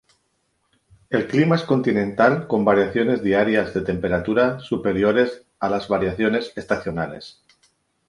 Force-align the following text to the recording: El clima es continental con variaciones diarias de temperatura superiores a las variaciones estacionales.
El 1.11 1.27
clima 1.27 1.53
es 1.57 1.61
continental 1.63 2.47
con 2.47 2.65
variaciones 2.65 3.21
diarias 3.21 3.75
de 3.75 3.81
temperatura 3.81 4.59
superiores 4.59 5.43
a 5.59 5.69
las 5.69 5.87
variaciones 5.89 6.51
estacionales. 6.55 7.43